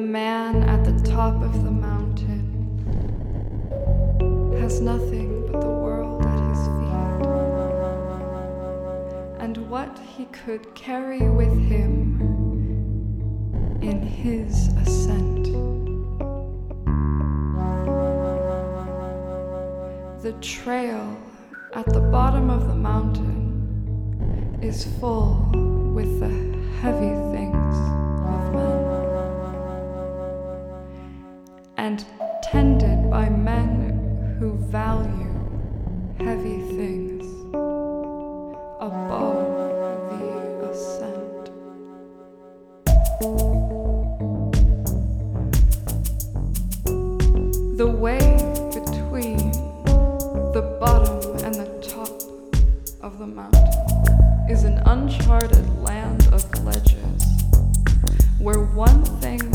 [0.00, 2.50] man at the top of the mountain
[4.60, 7.26] has nothing but the world at his feet
[9.40, 12.20] and what he could carry with him
[13.82, 15.44] in his ascent.
[20.22, 21.16] The trail
[21.74, 25.52] at the bottom of the mountain is full
[25.94, 26.30] with the
[26.80, 27.53] heavy things
[31.84, 32.06] and
[32.42, 35.34] tended by men who value
[36.18, 37.26] heavy things
[38.80, 39.44] above
[40.08, 41.44] the ascent.
[47.76, 48.18] The way
[48.72, 49.52] between
[50.56, 52.08] the bottom and the top
[53.02, 57.42] of the mountain is an uncharted land of ledges
[58.38, 59.53] where one thing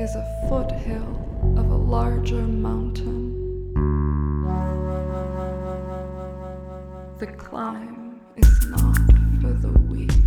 [0.00, 3.36] is a foothill of a larger mountain.
[7.18, 8.96] The climb is not
[9.42, 10.19] for the weak.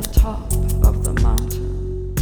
[0.00, 0.52] The top
[0.86, 2.14] of the mountain.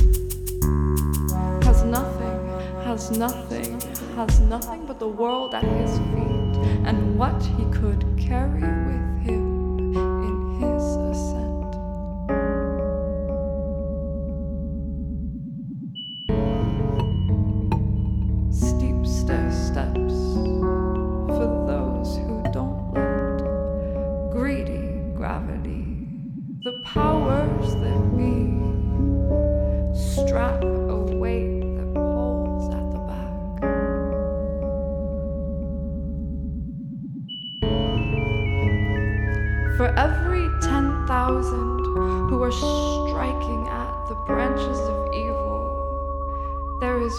[1.63, 2.39] Has nothing,
[2.85, 3.81] has nothing,
[4.15, 6.57] has nothing but the world at his feet
[6.87, 9.46] and what he could carry with him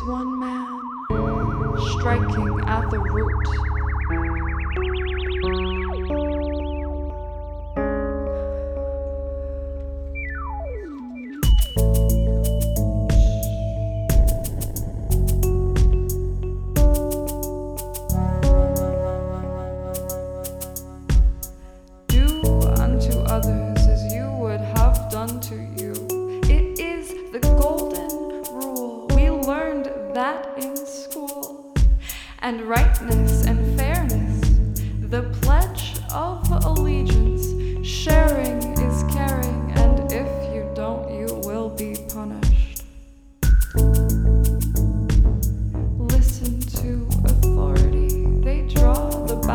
[0.03, 0.79] one man
[1.97, 3.76] striking at the root.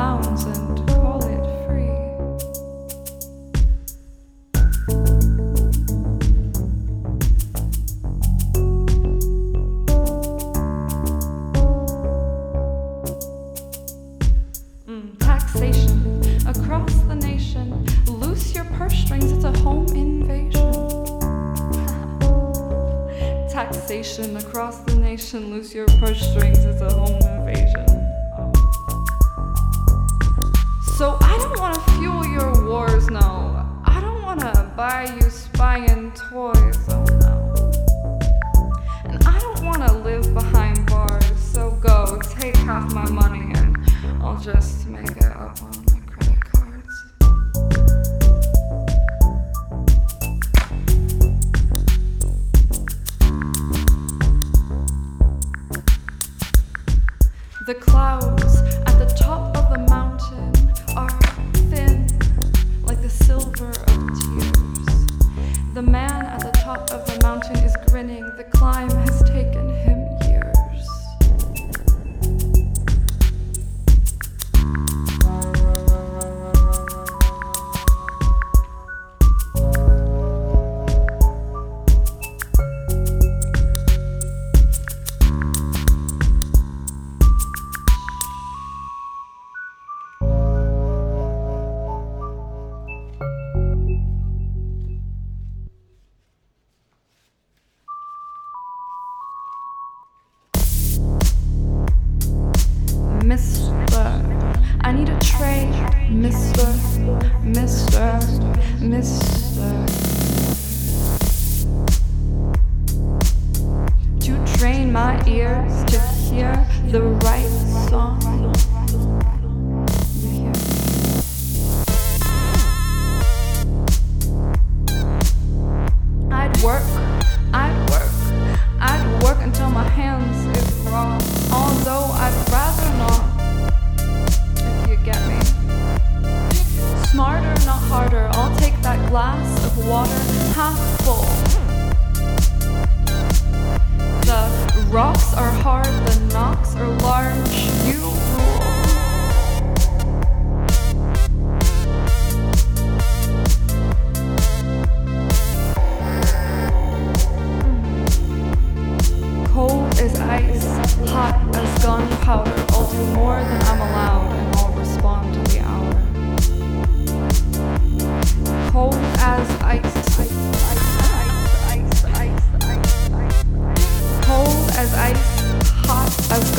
[0.02, 1.94] bounds and call it free.
[14.88, 15.96] Mm, taxation
[16.48, 17.86] across the nation.
[18.06, 20.72] Loose your purse strings, it's a home invasion.
[23.48, 25.50] taxation across the nation.
[25.52, 27.91] Loose your purse strings, it's a home invasion.
[30.98, 33.66] So I don't want to fuel your wars, no.
[33.84, 37.54] I don't want to buy you spying toys, oh no.
[39.04, 43.76] And I don't want to live behind bars, so go take half my money and
[44.22, 47.04] I'll just make it up on my credit cards.
[57.66, 58.51] The clouds.
[68.42, 69.11] the climb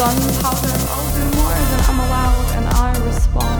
[0.03, 0.75] gunpowder.
[0.91, 3.52] I'll do more than I'm allowed, and I respond.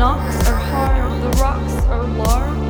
[0.00, 2.69] knocks are hard, the rocks are large.